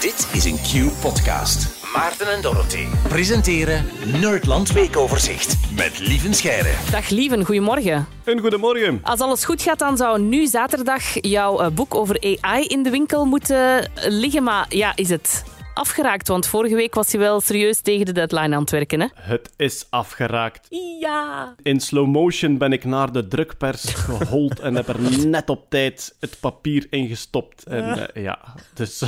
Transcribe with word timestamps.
Dit 0.00 0.28
is 0.32 0.44
een 0.44 0.56
Q-podcast. 0.56 1.84
Maarten 1.94 2.32
en 2.32 2.42
Dorothy 2.42 2.84
presenteren 3.08 3.84
Nerdland 4.20 4.72
Weekoverzicht 4.72 5.56
met 5.76 5.98
Lieven 5.98 6.34
Scheire. 6.34 6.90
Dag 6.90 7.08
Lieven, 7.08 7.44
goedemorgen. 7.44 8.06
Een 8.24 8.40
goedemorgen. 8.40 9.00
Als 9.02 9.20
alles 9.20 9.44
goed 9.44 9.62
gaat, 9.62 9.78
dan 9.78 9.96
zou 9.96 10.20
nu 10.20 10.46
zaterdag 10.46 11.02
jouw 11.20 11.60
eh, 11.60 11.68
boek 11.68 11.94
over 11.94 12.36
AI 12.40 12.66
in 12.66 12.82
de 12.82 12.90
winkel 12.90 13.24
moeten 13.24 13.90
liggen. 13.94 14.42
Maar 14.42 14.66
ja, 14.68 14.92
is 14.96 15.08
het 15.08 15.44
afgeraakt? 15.74 16.28
Want 16.28 16.46
vorige 16.46 16.74
week 16.74 16.94
was 16.94 17.10
je 17.10 17.18
wel 17.18 17.40
serieus 17.40 17.80
tegen 17.80 18.06
de 18.06 18.12
deadline 18.12 18.54
aan 18.54 18.60
het 18.60 18.70
werken, 18.70 19.00
hè? 19.00 19.06
Het 19.14 19.50
is 19.56 19.86
afgeraakt. 19.90 20.66
Ja. 21.00 21.54
In 21.62 21.80
slow 21.80 22.06
motion 22.06 22.58
ben 22.58 22.72
ik 22.72 22.84
naar 22.84 23.12
de 23.12 23.28
drukpers 23.28 23.94
gehold 23.94 24.60
en 24.60 24.74
heb 24.74 24.88
er 24.88 25.26
net 25.26 25.48
op 25.48 25.66
tijd 25.68 26.14
het 26.20 26.36
papier 26.40 26.86
in 26.90 27.08
gestopt. 27.08 27.64
En 27.64 28.12
eh, 28.12 28.22
ja, 28.22 28.38
dus 28.74 29.02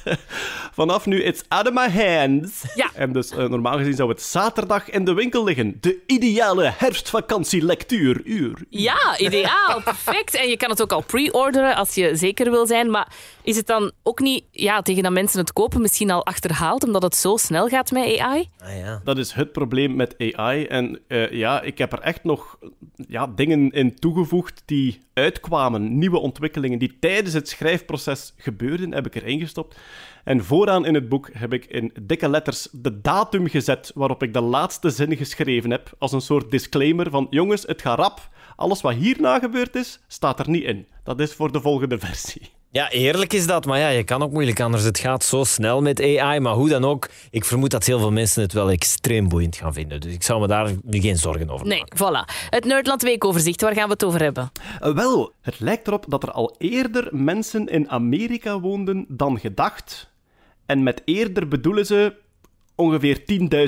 vanaf 0.78 1.06
nu, 1.06 1.22
it's 1.22 1.42
out 1.48 1.66
of 1.66 1.72
my 1.72 1.90
hands. 1.90 2.62
Ja. 2.74 2.90
En 2.94 3.12
dus 3.12 3.30
eh, 3.30 3.48
normaal 3.48 3.76
gezien 3.76 3.94
zou 3.94 4.08
het 4.08 4.22
zaterdag 4.22 4.90
in 4.90 5.04
de 5.04 5.14
winkel 5.14 5.44
liggen. 5.44 5.76
De 5.80 5.98
ideale 6.06 6.72
herfstvakantielectuur 6.76 8.20
uur. 8.24 8.64
Ja, 8.70 9.18
ideaal. 9.18 9.82
Perfect. 9.84 10.34
En 10.34 10.48
je 10.48 10.56
kan 10.56 10.70
het 10.70 10.82
ook 10.82 10.92
al 10.92 11.02
pre-orderen 11.02 11.74
als 11.76 11.94
je 11.94 12.16
zeker 12.16 12.50
wil 12.50 12.66
zijn. 12.66 12.90
Maar 12.90 13.12
is 13.42 13.56
het 13.56 13.66
dan 13.66 13.92
ook 14.02 14.20
niet, 14.20 14.44
ja, 14.50 14.82
tegen 14.82 15.02
dat 15.02 15.12
mensen 15.12 15.38
het 15.38 15.52
kopen, 15.52 15.80
misschien 15.88 16.10
al 16.10 16.26
achterhaald, 16.26 16.84
omdat 16.84 17.02
het 17.02 17.16
zo 17.16 17.36
snel 17.36 17.68
gaat 17.68 17.90
met 17.90 18.18
AI? 18.18 18.48
Ah 18.58 18.76
ja. 18.76 19.00
Dat 19.04 19.18
is 19.18 19.32
het 19.32 19.52
probleem 19.52 19.96
met 19.96 20.14
AI. 20.18 20.64
En 20.64 21.00
eh, 21.06 21.30
ja, 21.30 21.62
ik 21.62 21.78
heb 21.78 21.92
er 21.92 22.00
echt 22.00 22.24
nog 22.24 22.58
ja, 22.94 23.26
dingen 23.26 23.70
in 23.70 23.94
toegevoegd 23.94 24.62
die 24.64 25.00
uitkwamen. 25.14 25.98
Nieuwe 25.98 26.18
ontwikkelingen 26.18 26.78
die 26.78 26.98
tijdens 27.00 27.34
het 27.34 27.48
schrijfproces 27.48 28.34
gebeurden, 28.36 28.94
heb 28.94 29.06
ik 29.06 29.14
erin 29.14 29.40
gestopt. 29.40 29.78
En 30.24 30.44
vooraan 30.44 30.86
in 30.86 30.94
het 30.94 31.08
boek 31.08 31.30
heb 31.32 31.52
ik 31.52 31.64
in 31.64 31.92
dikke 32.02 32.28
letters 32.28 32.68
de 32.72 33.00
datum 33.00 33.46
gezet 33.46 33.90
waarop 33.94 34.22
ik 34.22 34.32
de 34.32 34.40
laatste 34.40 34.90
zin 34.90 35.16
geschreven 35.16 35.70
heb. 35.70 35.94
Als 35.98 36.12
een 36.12 36.20
soort 36.20 36.50
disclaimer 36.50 37.10
van: 37.10 37.26
jongens, 37.30 37.62
het 37.62 37.82
gaat 37.82 37.98
rap. 37.98 38.28
Alles 38.56 38.80
wat 38.80 38.94
hierna 38.94 39.38
gebeurd 39.38 39.76
is, 39.76 40.00
staat 40.08 40.38
er 40.38 40.50
niet 40.50 40.64
in. 40.64 40.86
Dat 41.04 41.20
is 41.20 41.34
voor 41.34 41.52
de 41.52 41.60
volgende 41.60 41.98
versie. 42.08 42.57
Ja, 42.70 42.90
eerlijk 42.90 43.32
is 43.32 43.46
dat. 43.46 43.64
Maar 43.66 43.78
ja, 43.78 43.88
je 43.88 44.04
kan 44.04 44.22
ook 44.22 44.32
moeilijk 44.32 44.60
anders. 44.60 44.82
Het 44.82 44.98
gaat 44.98 45.24
zo 45.24 45.44
snel 45.44 45.82
met 45.82 46.00
AI. 46.00 46.40
Maar 46.40 46.52
hoe 46.54 46.68
dan 46.68 46.84
ook, 46.84 47.08
ik 47.30 47.44
vermoed 47.44 47.70
dat 47.70 47.84
heel 47.86 47.98
veel 47.98 48.12
mensen 48.12 48.42
het 48.42 48.52
wel 48.52 48.70
extreem 48.70 49.28
boeiend 49.28 49.56
gaan 49.56 49.72
vinden. 49.72 50.00
Dus 50.00 50.12
ik 50.12 50.22
zou 50.22 50.40
me 50.40 50.46
daar 50.46 50.70
nu 50.82 51.00
geen 51.00 51.16
zorgen 51.16 51.50
over 51.50 51.66
Nee, 51.66 51.78
maken. 51.78 51.96
voilà. 51.98 52.48
Het 52.50 52.64
Nerdland 52.64 53.02
Weekoverzicht, 53.02 53.60
waar 53.60 53.74
gaan 53.74 53.86
we 53.86 53.92
het 53.92 54.04
over 54.04 54.22
hebben? 54.22 54.50
Eh, 54.80 54.94
wel, 54.94 55.32
het 55.42 55.60
lijkt 55.60 55.86
erop 55.86 56.04
dat 56.08 56.22
er 56.22 56.30
al 56.30 56.54
eerder 56.58 57.08
mensen 57.10 57.66
in 57.66 57.90
Amerika 57.90 58.60
woonden 58.60 59.04
dan 59.08 59.38
gedacht. 59.40 60.10
En 60.66 60.82
met 60.82 61.02
eerder 61.04 61.48
bedoelen 61.48 61.86
ze 61.86 62.14
ongeveer 62.74 63.22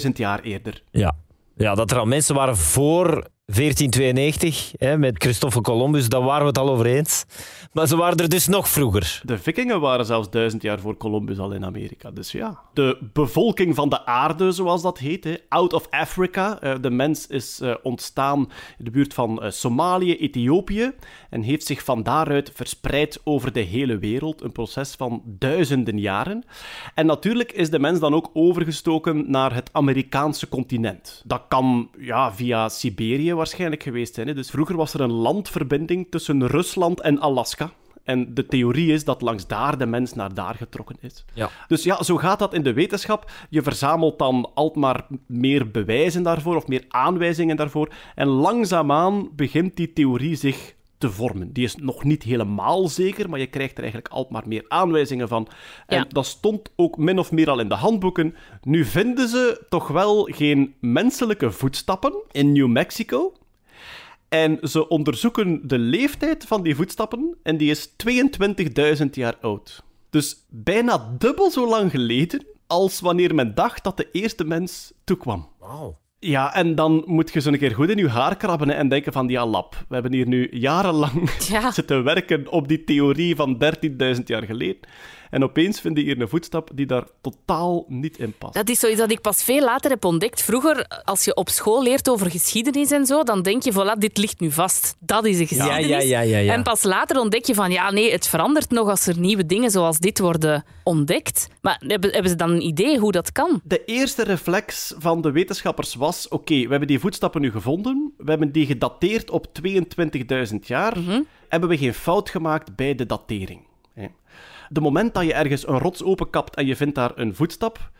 10.000 0.04 0.10
jaar 0.16 0.40
eerder. 0.40 0.82
Ja. 0.90 1.16
ja, 1.56 1.74
dat 1.74 1.90
er 1.90 1.98
al 1.98 2.06
mensen 2.06 2.34
waren 2.34 2.56
voor 2.56 3.26
1492 3.54 4.72
hè, 4.76 4.98
met 4.98 5.22
Christoffel 5.22 5.60
Columbus, 5.60 6.08
daar 6.08 6.22
waren 6.22 6.42
we 6.42 6.46
het 6.46 6.58
al 6.58 6.70
over 6.70 6.86
eens. 6.86 7.24
Maar 7.72 7.86
ze 7.86 7.96
waren 7.96 8.16
er 8.16 8.28
dus 8.28 8.46
nog 8.46 8.68
vroeger. 8.68 9.20
De 9.24 9.38
vikingen 9.38 9.80
waren 9.80 10.06
zelfs 10.06 10.30
duizend 10.30 10.62
jaar 10.62 10.80
voor 10.80 10.96
Columbus 10.96 11.38
al 11.38 11.52
in 11.52 11.64
Amerika. 11.64 12.10
Dus 12.10 12.32
ja. 12.32 12.60
De 12.74 12.98
bevolking 13.12 13.74
van 13.74 13.88
de 13.88 14.06
aarde, 14.06 14.52
zoals 14.52 14.82
dat 14.82 14.98
heet, 14.98 15.24
hè, 15.24 15.34
out 15.48 15.72
of 15.72 15.86
Africa. 15.90 16.60
Eh, 16.60 16.74
de 16.80 16.90
mens 16.90 17.26
is 17.26 17.60
eh, 17.60 17.74
ontstaan 17.82 18.38
in 18.78 18.84
de 18.84 18.90
buurt 18.90 19.14
van 19.14 19.42
eh, 19.42 19.50
Somalië, 19.50 20.16
Ethiopië. 20.16 20.92
En 21.30 21.42
heeft 21.42 21.66
zich 21.66 21.84
van 21.84 22.02
daaruit 22.02 22.50
verspreid 22.54 23.20
over 23.24 23.52
de 23.52 23.60
hele 23.60 23.98
wereld. 23.98 24.42
Een 24.42 24.52
proces 24.52 24.94
van 24.94 25.22
duizenden 25.24 25.98
jaren. 25.98 26.44
En 26.94 27.06
natuurlijk 27.06 27.52
is 27.52 27.70
de 27.70 27.78
mens 27.78 28.00
dan 28.00 28.14
ook 28.14 28.30
overgestoken 28.32 29.30
naar 29.30 29.54
het 29.54 29.68
Amerikaanse 29.72 30.48
continent. 30.48 31.22
Dat 31.26 31.42
kan 31.48 31.90
ja, 31.98 32.32
via 32.32 32.68
Siberië 32.68 33.34
waarschijnlijk 33.40 33.82
geweest 33.82 34.14
zijn. 34.14 34.26
Hè. 34.26 34.34
Dus 34.34 34.50
vroeger 34.50 34.76
was 34.76 34.94
er 34.94 35.00
een 35.00 35.12
landverbinding 35.12 36.06
tussen 36.10 36.46
Rusland 36.46 37.00
en 37.00 37.20
Alaska. 37.20 37.72
En 38.04 38.34
de 38.34 38.46
theorie 38.46 38.92
is 38.92 39.04
dat 39.04 39.20
langs 39.20 39.46
daar 39.46 39.78
de 39.78 39.86
mens 39.86 40.14
naar 40.14 40.34
daar 40.34 40.54
getrokken 40.54 40.96
is. 41.00 41.24
Ja. 41.34 41.50
Dus 41.68 41.82
ja, 41.82 42.02
zo 42.02 42.16
gaat 42.16 42.38
dat 42.38 42.54
in 42.54 42.62
de 42.62 42.72
wetenschap. 42.72 43.30
Je 43.50 43.62
verzamelt 43.62 44.18
dan 44.18 44.50
alsmaar 44.54 45.06
meer 45.26 45.70
bewijzen 45.70 46.22
daarvoor 46.22 46.56
of 46.56 46.66
meer 46.66 46.84
aanwijzingen 46.88 47.56
daarvoor. 47.56 47.92
En 48.14 48.26
langzaamaan 48.26 49.28
begint 49.36 49.76
die 49.76 49.92
theorie 49.92 50.34
zich 50.34 50.74
te 51.00 51.10
vormen. 51.10 51.52
Die 51.52 51.64
is 51.64 51.76
nog 51.76 52.04
niet 52.04 52.22
helemaal 52.22 52.88
zeker, 52.88 53.30
maar 53.30 53.38
je 53.38 53.46
krijgt 53.46 53.72
er 53.72 53.82
eigenlijk 53.82 54.12
alsmaar 54.12 54.48
meer 54.48 54.64
aanwijzingen 54.68 55.28
van. 55.28 55.48
En 55.86 55.98
Ja. 55.98 56.04
dat 56.08 56.26
stond 56.26 56.70
ook 56.76 56.96
min 56.96 57.18
of 57.18 57.32
meer 57.32 57.50
al 57.50 57.60
in 57.60 57.68
de 57.68 57.74
handboeken. 57.74 58.34
Nu 58.62 58.84
vinden 58.84 59.28
ze 59.28 59.64
toch 59.68 59.88
wel 59.88 60.22
geen 60.24 60.74
menselijke 60.80 61.50
voetstappen 61.50 62.12
in 62.30 62.52
New 62.52 62.68
Mexico. 62.68 63.32
En 64.28 64.58
ze 64.62 64.88
onderzoeken 64.88 65.68
de 65.68 65.78
leeftijd 65.78 66.44
van 66.44 66.62
die 66.62 66.74
voetstappen 66.74 67.36
en 67.42 67.56
die 67.56 67.70
is 67.70 67.88
22.000 69.00 69.06
jaar 69.10 69.36
oud. 69.40 69.82
Dus 70.10 70.46
bijna 70.48 71.14
dubbel 71.18 71.50
zo 71.50 71.68
lang 71.68 71.90
geleden 71.90 72.46
als 72.66 73.00
wanneer 73.00 73.34
men 73.34 73.54
dacht 73.54 73.84
dat 73.84 73.96
de 73.96 74.08
eerste 74.12 74.44
mens 74.44 74.92
toekwam. 75.04 75.48
Wauw. 75.58 75.98
Ja, 76.22 76.54
en 76.54 76.74
dan 76.74 77.02
moet 77.06 77.32
je 77.32 77.40
zo 77.40 77.48
een 77.50 77.58
keer 77.58 77.74
goed 77.74 77.90
in 77.90 77.98
je 77.98 78.08
haar 78.08 78.36
krabben 78.36 78.70
en 78.70 78.88
denken 78.88 79.12
van, 79.12 79.28
ja, 79.28 79.46
lap. 79.46 79.84
We 79.88 79.94
hebben 79.94 80.12
hier 80.12 80.26
nu 80.26 80.48
jarenlang 80.50 81.30
Ja. 81.48 81.70
zitten 81.80 82.04
werken 82.04 82.48
op 82.48 82.68
die 82.68 82.84
theorie 82.84 83.36
van 83.36 83.62
13.000 84.16 84.22
jaar 84.24 84.42
geleden. 84.42 84.78
En 85.30 85.44
opeens 85.44 85.80
vind 85.80 85.96
je 85.96 86.02
hier 86.02 86.20
een 86.20 86.28
voetstap 86.28 86.70
die 86.74 86.86
daar 86.86 87.04
totaal 87.20 87.84
niet 87.88 88.18
in 88.18 88.34
past. 88.38 88.54
Dat 88.54 88.68
is 88.68 88.78
zoiets 88.78 88.98
dat 88.98 89.10
ik 89.10 89.20
pas 89.20 89.44
veel 89.44 89.64
later 89.64 89.90
heb 89.90 90.04
ontdekt. 90.04 90.42
Vroeger, 90.42 91.02
als 91.04 91.24
je 91.24 91.34
op 91.34 91.48
school 91.48 91.82
leert 91.82 92.08
over 92.08 92.30
geschiedenis 92.30 92.90
en 92.90 93.06
zo, 93.06 93.22
dan 93.22 93.42
denk 93.42 93.62
je, 93.62 93.72
voilà, 93.72 93.98
dit 93.98 94.18
ligt 94.18 94.40
nu 94.40 94.50
vast. 94.50 94.96
Dat 94.98 95.24
is 95.24 95.38
een 95.38 95.46
geschiedenis. 95.46 95.86
ja, 95.86 95.98
ja, 95.98 96.20
ja, 96.20 96.38
ja. 96.38 96.52
En 96.52 96.62
pas 96.62 96.82
later 96.82 97.20
ontdek 97.20 97.44
je 97.44 97.54
van, 97.54 97.70
ja, 97.70 97.90
nee, 97.90 98.12
het 98.12 98.28
verandert 98.28 98.70
nog 98.70 98.88
als 98.88 99.06
er 99.06 99.18
nieuwe 99.18 99.46
dingen 99.46 99.70
zoals 99.70 99.98
dit 99.98 100.18
worden 100.18 100.64
ontdekt. 100.84 101.48
Maar 101.60 101.82
hebben, 101.86 102.10
hebben 102.10 102.30
ze 102.30 102.36
dan 102.36 102.50
een 102.50 102.66
idee 102.66 102.98
hoe 102.98 103.12
dat 103.12 103.32
kan? 103.32 103.60
De 103.64 103.84
eerste 103.84 104.24
reflex 104.24 104.94
van 104.98 105.20
de 105.20 105.30
wetenschappers 105.30 105.94
was: 105.94 106.28
oké, 106.28 106.54
we 106.54 106.68
hebben 106.68 106.88
die 106.88 107.00
voetstappen 107.00 107.40
nu 107.40 107.50
gevonden, 107.50 108.12
we 108.16 108.30
hebben 108.30 108.52
die 108.52 108.66
gedateerd 108.66 109.30
op 109.30 109.46
22.000 110.52 110.56
jaar, 110.60 110.96
hebben 111.48 111.68
we 111.68 111.76
geen 111.78 111.94
fout 111.94 112.30
gemaakt 112.30 112.76
bij 112.76 112.94
de 112.94 113.06
datering. 113.06 113.68
De 114.72 114.80
moment 114.80 115.14
dat 115.14 115.24
je 115.24 115.34
ergens 115.34 115.68
een 115.68 115.78
rots 115.78 116.02
openkapt 116.02 116.56
en 116.56 116.66
je 116.66 116.76
vindt 116.76 116.94
daar 116.94 117.12
een 117.14 117.34
voetstap, 117.34 117.90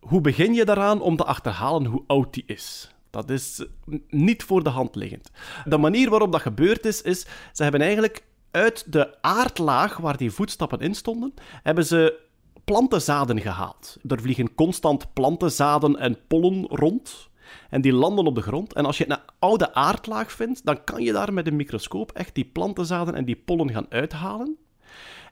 hoe 0.00 0.20
begin 0.20 0.54
je 0.54 0.64
daaraan 0.64 1.00
om 1.00 1.16
te 1.16 1.24
achterhalen 1.24 1.84
hoe 1.84 2.04
oud 2.06 2.34
die 2.34 2.44
is? 2.46 2.90
Dat 3.10 3.30
is 3.30 3.66
eh, 3.88 3.98
niet 4.08 4.42
voor 4.42 4.62
de 4.62 4.70
hand 4.70 4.94
liggend. 4.94 5.30
De 5.64 5.78
manier 5.78 6.10
waarop 6.10 6.32
dat 6.32 6.40
gebeurd 6.40 6.84
is, 6.84 7.02
is 7.02 7.26
ze 7.52 7.62
hebben 7.62 7.80
eigenlijk 7.80 8.24
uit 8.50 8.92
de 8.92 9.22
aardlaag 9.22 9.96
waar 9.96 10.16
die 10.16 10.30
voetstappen 10.30 10.80
in 10.80 10.94
stonden, 10.94 11.34
hebben 11.62 11.86
ze 11.86 12.20
plantenzaden 12.64 13.40
gehaald. 13.40 13.96
Er 14.08 14.20
vliegen 14.20 14.54
constant 14.54 15.12
plantenzaden 15.12 15.96
en 15.96 16.18
pollen 16.26 16.66
rond. 16.66 17.28
En 17.70 17.80
die 17.80 17.92
landen 17.92 18.26
op 18.26 18.34
de 18.34 18.42
grond. 18.42 18.72
En 18.72 18.84
als 18.86 18.98
je 18.98 19.10
een 19.10 19.18
oude 19.38 19.74
aardlaag 19.74 20.32
vindt, 20.32 20.64
dan 20.64 20.84
kan 20.84 21.02
je 21.02 21.12
daar 21.12 21.32
met 21.32 21.46
een 21.46 21.56
microscoop 21.56 22.12
echt 22.12 22.34
die 22.34 22.44
plantenzaden 22.44 23.14
en 23.14 23.24
die 23.24 23.36
pollen 23.36 23.70
gaan 23.72 23.86
uithalen. 23.88 24.56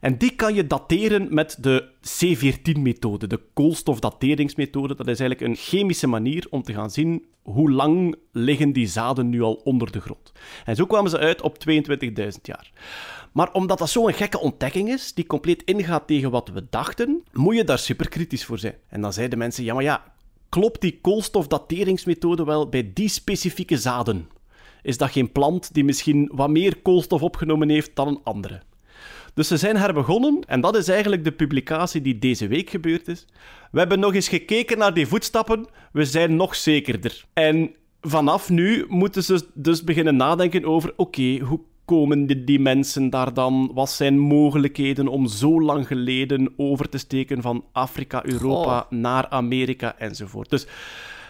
En 0.05 0.19
die 0.19 0.35
kan 0.35 0.55
je 0.55 0.67
dateren 0.67 1.35
met 1.35 1.57
de 1.61 1.89
C14-methode, 2.01 3.27
de 3.27 3.41
koolstofdateringsmethode. 3.55 4.95
Dat 4.95 5.09
is 5.09 5.21
eigenlijk 5.21 5.41
een 5.41 5.65
chemische 5.65 6.07
manier 6.07 6.47
om 6.51 6.63
te 6.63 6.73
gaan 6.73 6.91
zien 6.91 7.25
hoe 7.43 7.71
lang 7.71 8.17
liggen 8.33 8.73
die 8.73 8.87
zaden 8.87 9.29
nu 9.29 9.43
al 9.43 9.55
onder 9.55 9.93
de 9.93 10.01
grond. 10.01 10.33
En 10.65 10.77
zo 10.77 10.87
kwamen 10.87 11.11
ze 11.11 11.19
uit 11.19 11.43
op 11.43 11.57
22.000 11.69 12.41
jaar. 12.43 12.73
Maar 13.33 13.53
omdat 13.53 13.79
dat 13.79 13.91
zo'n 13.91 14.13
gekke 14.13 14.41
ontdekking 14.41 14.89
is, 14.89 15.15
die 15.15 15.27
compleet 15.27 15.63
ingaat 15.63 16.07
tegen 16.07 16.31
wat 16.31 16.49
we 16.49 16.67
dachten, 16.71 17.23
moet 17.33 17.57
je 17.57 17.65
daar 17.65 17.79
super 17.79 18.09
kritisch 18.09 18.45
voor 18.45 18.59
zijn. 18.59 18.77
En 18.89 19.01
dan 19.01 19.13
zeiden 19.13 19.39
mensen, 19.39 19.65
ja 19.65 19.75
maar 19.75 19.83
ja, 19.83 20.05
klopt 20.49 20.81
die 20.81 20.99
koolstofdateringsmethode 21.01 22.45
wel 22.45 22.69
bij 22.69 22.91
die 22.95 23.09
specifieke 23.09 23.77
zaden? 23.77 24.29
Is 24.83 24.99
dat 24.99 25.11
geen 25.11 25.33
plant 25.33 25.75
die 25.75 25.85
misschien 25.85 26.31
wat 26.33 26.51
meer 26.51 26.77
koolstof 26.83 27.23
opgenomen 27.23 27.69
heeft 27.69 27.97
dan 27.97 28.09
een 28.09 28.21
andere? 28.25 28.63
Dus 29.35 29.49
ze 29.49 29.57
zijn 29.57 29.77
herbegonnen, 29.77 30.41
en 30.47 30.61
dat 30.61 30.77
is 30.77 30.89
eigenlijk 30.89 31.25
de 31.25 31.33
publicatie 31.33 32.01
die 32.01 32.19
deze 32.19 32.47
week 32.47 32.71
gebeurd 32.71 33.09
is. 33.09 33.27
We 33.71 33.79
hebben 33.79 34.01
nog 34.01 34.15
eens 34.15 34.29
gekeken 34.29 34.79
naar 34.79 34.95
die 34.95 35.07
voetstappen, 35.07 35.67
we 35.93 36.05
zijn 36.05 36.37
nog 36.37 36.55
zekerder. 36.55 37.25
En 37.33 37.75
vanaf 38.01 38.51
nu 38.51 38.85
moeten 38.89 39.25
ze 39.25 39.47
dus 39.55 39.85
beginnen 39.85 40.17
nadenken 40.17 40.65
over: 40.65 40.93
oké, 40.97 41.39
hoe 41.39 41.61
komen 41.85 42.27
die, 42.27 42.45
die 42.45 42.61
mensen 42.61 43.11
daar 43.11 43.35
dan? 43.35 43.71
Wat 43.75 43.91
zijn 43.91 44.19
mogelijkheden 44.19 45.09
om 45.09 45.27
zo 45.27 45.61
lang 45.61 45.87
geleden 45.87 46.53
over 46.57 46.89
te 46.89 46.99
steken 46.99 47.43
van 47.43 47.65
Afrika, 47.73 48.25
Europa 48.25 48.87
naar 48.91 49.29
Amerika 49.29 49.99
enzovoort? 49.99 50.51
Dus 50.51 50.67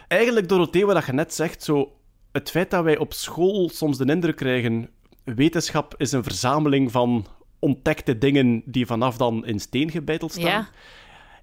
eigenlijk, 0.08 0.48
Dorothee, 0.48 0.86
wat 0.86 1.06
je 1.06 1.12
net 1.12 1.34
zegt, 1.34 1.62
zo, 1.62 1.92
het 2.32 2.50
feit 2.50 2.70
dat 2.70 2.84
wij 2.84 2.98
op 2.98 3.12
school 3.12 3.68
soms 3.68 3.98
de 3.98 4.04
indruk 4.04 4.36
krijgen: 4.36 4.88
wetenschap 5.24 5.94
is 5.96 6.12
een 6.12 6.24
verzameling 6.24 6.92
van 6.92 7.26
ontdekte 7.64 8.18
dingen 8.18 8.62
die 8.64 8.86
vanaf 8.86 9.16
dan 9.16 9.46
in 9.46 9.60
steen 9.60 9.90
gebeiteld 9.90 10.32
staan. 10.32 10.44
Ja. 10.44 10.68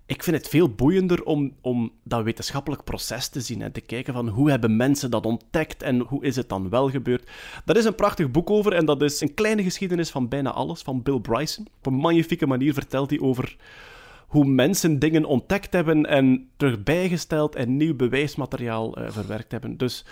ik 0.06 0.23
vind 0.23 0.38
het 0.38 0.47
veel 0.47 0.69
boeiender 0.69 1.23
om, 1.23 1.53
om 1.62 1.91
dat 2.03 2.23
wetenschappelijk 2.23 2.83
proces 2.83 3.27
te 3.27 3.41
zien 3.41 3.62
en 3.62 3.71
te 3.71 3.81
kijken 3.81 4.13
van 4.13 4.27
hoe 4.27 4.50
hebben 4.50 4.75
mensen 4.75 5.12
dat 5.12 5.25
ontdekt 5.25 5.83
en 5.83 6.00
hoe 6.00 6.23
is 6.23 6.35
het 6.35 6.50
dan 6.50 6.69
wel 6.69 6.89
gebeurd. 6.89 7.29
Daar 7.65 7.77
is 7.77 7.85
een 7.85 7.95
prachtig 7.95 8.31
boek 8.31 8.50
over 8.50 8.73
en 8.73 8.85
dat 8.85 9.01
is 9.01 9.21
een 9.21 9.33
kleine 9.33 9.63
geschiedenis 9.63 10.09
van 10.09 10.27
bijna 10.27 10.51
alles 10.51 10.81
van 10.81 11.01
Bill 11.01 11.19
Bryson. 11.19 11.68
Op 11.77 11.85
een 11.85 11.94
magnifieke 11.94 12.47
manier 12.47 12.74
vertelt 12.74 13.09
hij 13.09 13.19
over 13.19 13.56
hoe 14.27 14.45
mensen 14.45 15.00
dingen 15.00 15.25
ontdekt 15.25 15.74
hebben 15.74 16.06
en 16.06 16.50
terug 16.57 16.83
bijgesteld 16.83 17.56
en 17.56 17.77
nieuw 17.77 17.95
bewijsmateriaal 17.95 19.00
uh, 19.00 19.09
verwerkt 19.09 19.51
hebben. 19.51 19.77
Dus 19.77 20.06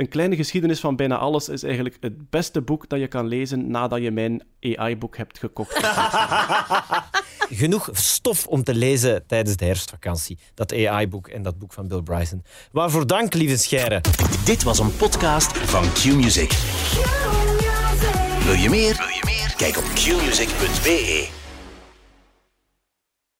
een 0.00 0.08
kleine 0.08 0.36
geschiedenis 0.36 0.80
van 0.80 0.96
bijna 0.96 1.16
alles 1.16 1.48
is 1.48 1.62
eigenlijk 1.62 1.96
het 2.00 2.30
beste 2.30 2.60
boek 2.60 2.88
dat 2.88 3.00
je 3.00 3.06
kan 3.06 3.26
lezen 3.26 3.70
nadat 3.70 4.02
je 4.02 4.10
mijn 4.10 4.42
AI-boek 4.60 5.16
hebt 5.16 5.38
gekocht. 5.38 5.80
Genoeg 7.50 7.88
stof 7.92 8.46
om 8.46 8.64
te 8.64 8.74
lezen 8.74 9.26
tijdens 9.26 9.56
de 9.56 9.64
herfstvakantie. 9.64 10.38
Dat 10.54 10.72
AI-boek 10.72 11.28
en 11.28 11.42
dat 11.42 11.58
boek 11.58 11.72
van 11.72 11.88
Bill 11.88 12.02
Bryson. 12.02 12.44
Waarvoor 12.72 13.06
dank, 13.06 13.34
lieve 13.34 13.56
Scheire. 13.56 14.00
Dit 14.44 14.62
was 14.62 14.78
een 14.78 14.96
podcast 14.96 15.58
van 15.58 15.92
Q-Music. 15.92 16.50
Wil 18.44 18.54
je 18.54 18.68
meer? 18.68 18.96
Wil 18.96 19.08
je 19.08 19.22
meer? 19.24 19.54
Kijk 19.56 19.76
op 19.76 19.84
qmusic.be. 19.84 21.39